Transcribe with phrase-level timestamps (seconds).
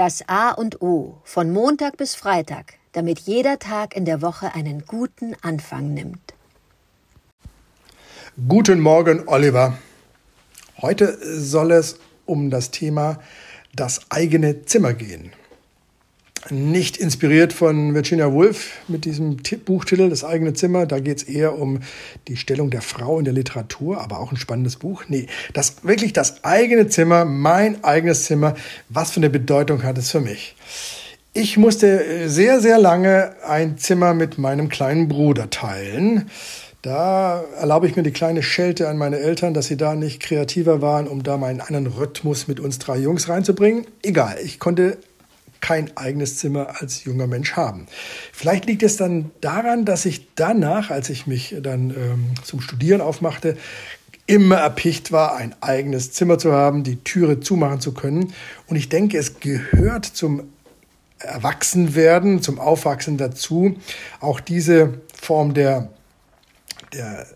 [0.00, 4.86] Das A und O von Montag bis Freitag, damit jeder Tag in der Woche einen
[4.86, 6.32] guten Anfang nimmt.
[8.48, 9.76] Guten Morgen, Oliver.
[10.80, 13.20] Heute soll es um das Thema
[13.74, 15.34] das eigene Zimmer gehen
[16.48, 20.86] nicht inspiriert von Virginia Woolf mit diesem Buchtitel Das eigene Zimmer.
[20.86, 21.80] Da geht es eher um
[22.28, 25.04] die Stellung der Frau in der Literatur, aber auch ein spannendes Buch.
[25.08, 28.54] Nee, das wirklich das eigene Zimmer, mein eigenes Zimmer.
[28.88, 30.56] Was für eine Bedeutung hat es für mich?
[31.32, 36.28] Ich musste sehr, sehr lange ein Zimmer mit meinem kleinen Bruder teilen.
[36.82, 40.80] Da erlaube ich mir die kleine Schelte an meine Eltern, dass sie da nicht kreativer
[40.80, 43.86] waren, um da mal einen anderen Rhythmus mit uns drei Jungs reinzubringen.
[44.02, 44.96] Egal, ich konnte
[45.60, 47.86] kein eigenes Zimmer als junger Mensch haben.
[48.32, 53.00] Vielleicht liegt es dann daran, dass ich danach, als ich mich dann ähm, zum Studieren
[53.00, 53.56] aufmachte,
[54.26, 58.32] immer erpicht war, ein eigenes Zimmer zu haben, die Türe zumachen zu können.
[58.68, 60.44] Und ich denke, es gehört zum
[61.18, 63.76] Erwachsenwerden, zum Aufwachsen dazu,
[64.20, 65.90] auch diese Form der,
[66.92, 67.26] der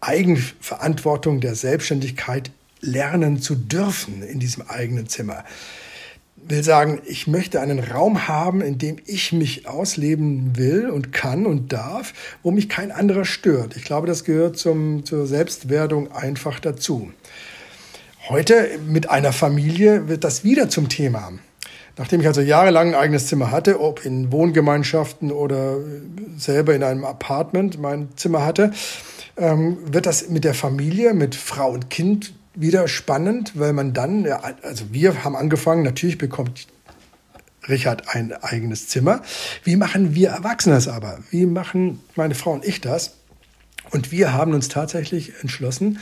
[0.00, 5.44] Eigenverantwortung, der Selbstständigkeit lernen zu dürfen in diesem eigenen Zimmer
[6.48, 11.46] will sagen, ich möchte einen Raum haben, in dem ich mich ausleben will und kann
[11.46, 13.76] und darf, wo mich kein anderer stört.
[13.76, 17.12] Ich glaube, das gehört zum, zur Selbstwerdung einfach dazu.
[18.28, 21.32] Heute mit einer Familie wird das wieder zum Thema.
[21.96, 25.78] Nachdem ich also jahrelang ein eigenes Zimmer hatte, ob in Wohngemeinschaften oder
[26.36, 28.72] selber in einem Apartment mein Zimmer hatte,
[29.36, 34.26] ähm, wird das mit der Familie, mit Frau und Kind wieder spannend, weil man dann,
[34.26, 36.66] also wir haben angefangen, natürlich bekommt
[37.68, 39.22] Richard ein eigenes Zimmer.
[39.62, 41.18] Wie machen wir Erwachsene das aber?
[41.30, 43.14] Wie machen meine Frau und ich das?
[43.90, 45.98] Und wir haben uns tatsächlich entschlossen,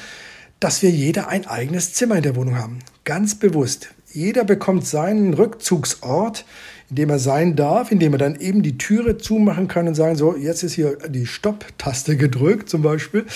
[0.61, 2.79] dass wir jeder ein eigenes Zimmer in der Wohnung haben.
[3.05, 3.91] Ganz bewusst.
[4.13, 6.47] Jeder bekommt seinen Rückzugsort,
[6.89, 9.95] in dem er sein darf, in dem er dann eben die Türe zumachen kann und
[9.95, 13.27] sagen, so, jetzt ist hier die Stopp-Taste gedrückt zum Beispiel,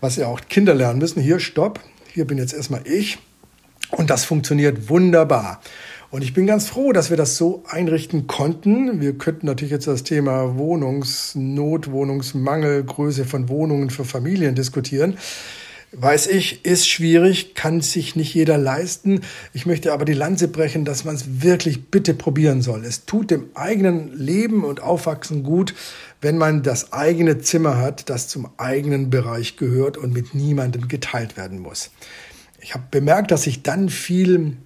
[0.00, 1.20] was ja auch Kinder lernen müssen.
[1.20, 1.80] Hier, Stopp,
[2.12, 3.18] hier bin jetzt erstmal ich.
[3.90, 5.60] Und das funktioniert wunderbar.
[6.10, 9.00] Und ich bin ganz froh, dass wir das so einrichten konnten.
[9.00, 15.16] Wir könnten natürlich jetzt das Thema Wohnungsnot, Wohnungsmangel, Größe von Wohnungen für Familien diskutieren.
[15.94, 19.20] Weiß ich, ist schwierig, kann sich nicht jeder leisten.
[19.52, 22.86] Ich möchte aber die Lanze brechen, dass man es wirklich bitte probieren soll.
[22.86, 25.74] Es tut dem eigenen Leben und Aufwachsen gut,
[26.22, 31.36] wenn man das eigene Zimmer hat, das zum eigenen Bereich gehört und mit niemandem geteilt
[31.36, 31.90] werden muss.
[32.62, 34.56] Ich habe bemerkt, dass ich dann viel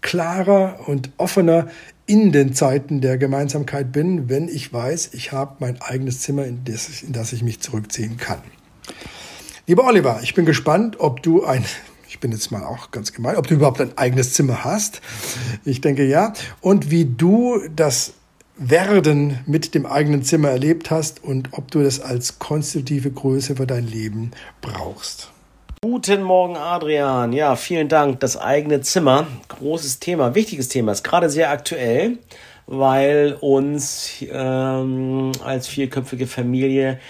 [0.00, 1.68] klarer und offener
[2.06, 6.64] in den Zeiten der Gemeinsamkeit bin, wenn ich weiß, ich habe mein eigenes Zimmer, in
[6.64, 8.40] das, ich mich zurückziehen kann.
[9.68, 11.64] Lieber Oliver, ich bin gespannt, ob du ein,
[12.08, 15.00] ich bin jetzt mal auch ganz gemein, ob du überhaupt ein eigenes Zimmer hast.
[15.64, 16.34] Ich denke ja.
[16.60, 18.12] Und wie du das
[18.56, 23.66] Werden mit dem eigenen Zimmer erlebt hast und ob du das als konstitutive Größe für
[23.66, 25.32] dein Leben brauchst.
[25.82, 27.32] Guten Morgen, Adrian.
[27.32, 28.20] Ja, vielen Dank.
[28.20, 32.18] Das eigene Zimmer, großes Thema, wichtiges Thema, ist gerade sehr aktuell,
[32.68, 37.00] weil uns ähm, als vierköpfige Familie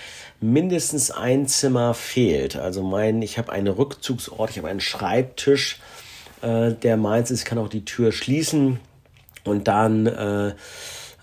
[0.41, 2.57] mindestens ein Zimmer fehlt.
[2.57, 5.81] Also mein, ich habe einen Rückzugsort, ich habe einen Schreibtisch,
[6.43, 8.81] äh, der meins ist, ich kann auch die Tür schließen
[9.45, 10.53] und dann äh, äh,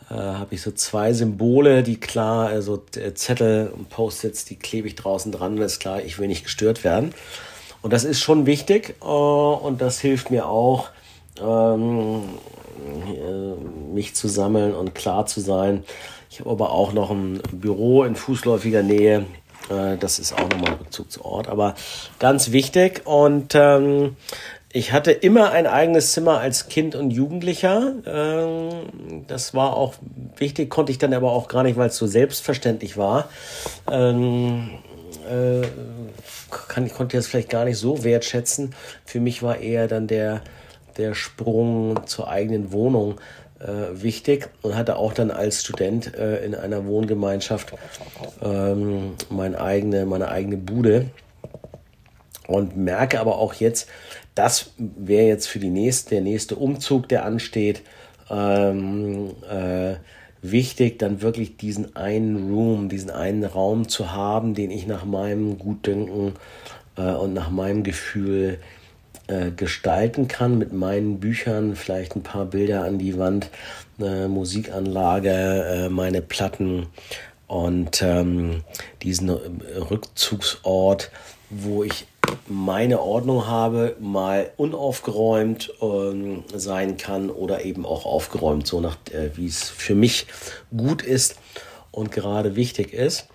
[0.10, 2.84] habe ich so zwei Symbole, die klar, also
[3.16, 6.84] Zettel und Post-its, die klebe ich draußen dran, das ist klar, ich will nicht gestört
[6.84, 7.14] werden.
[7.82, 10.90] Und das ist schon wichtig äh, und das hilft mir auch,
[11.42, 12.24] ähm,
[13.08, 15.84] äh, mich zu sammeln und klar zu sein,
[16.30, 19.26] ich habe aber auch noch ein Büro in fußläufiger Nähe.
[19.70, 21.76] Äh, das ist auch nochmal ein Rückzugsort, aber
[22.18, 23.04] ganz wichtig.
[23.06, 24.16] Und ähm,
[24.72, 27.94] ich hatte immer ein eigenes Zimmer als Kind und Jugendlicher.
[28.08, 29.94] Ähm, das war auch
[30.38, 33.30] wichtig, konnte ich dann aber auch gar nicht, weil es so selbstverständlich war.
[33.92, 34.72] Ähm,
[35.30, 35.62] äh,
[36.68, 38.74] kann, ich konnte das vielleicht gar nicht so wertschätzen.
[39.06, 40.42] Für mich war eher dann der,
[40.98, 43.20] der Sprung zur eigenen Wohnung
[43.60, 47.74] äh, wichtig und hatte auch dann als Student äh, in einer Wohngemeinschaft
[48.42, 51.06] ähm, meine, eigene, meine eigene Bude.
[52.46, 53.88] Und merke aber auch jetzt,
[54.36, 57.84] das wäre jetzt für die nächste, der nächste Umzug, der ansteht,
[58.30, 59.96] ähm, äh,
[60.42, 65.58] wichtig, dann wirklich diesen einen Room, diesen einen Raum zu haben, den ich nach meinem
[65.58, 66.34] Gutdünken
[66.98, 68.83] äh, und nach meinem Gefühl äh,
[69.56, 73.50] gestalten kann mit meinen Büchern, vielleicht ein paar Bilder an die Wand,
[74.00, 76.88] eine Musikanlage, äh, meine Platten
[77.48, 78.64] und ähm,
[79.02, 81.12] diesen Rückzugsort,
[81.50, 82.08] wo ich
[82.48, 89.36] meine Ordnung habe, mal unaufgeräumt ähm, sein kann oder eben auch aufgeräumt, so nach äh,
[89.36, 90.26] wie es für mich
[90.76, 91.36] gut ist
[91.92, 93.28] und gerade wichtig ist.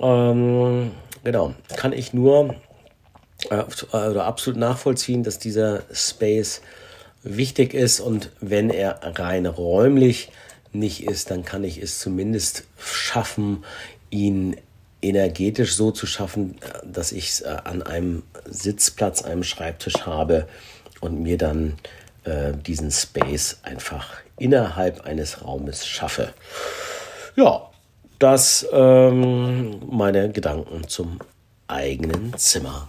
[0.00, 0.90] Ähm,
[1.22, 2.54] genau, kann ich nur äh,
[3.92, 6.60] oder absolut nachvollziehen, dass dieser Space
[7.22, 10.30] wichtig ist und wenn er rein räumlich
[10.72, 13.64] nicht ist, dann kann ich es zumindest schaffen,
[14.10, 14.56] ihn
[15.00, 20.48] energetisch so zu schaffen, dass ich es äh, an einem Sitzplatz, einem Schreibtisch habe
[21.00, 21.74] und mir dann
[22.24, 26.32] äh, diesen Space einfach innerhalb eines Raumes schaffe.
[27.36, 27.70] Ja,
[28.18, 31.18] das ähm, meine Gedanken zum
[31.66, 32.88] eigenen Zimmer.